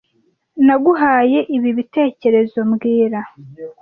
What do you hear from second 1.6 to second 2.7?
bitekerezo